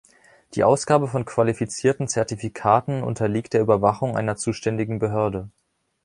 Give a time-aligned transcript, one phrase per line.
[0.55, 5.51] Die Ausgabe von qualifizierten Zertifikaten unterliegt der Überwachung einer zuständigen Behörde.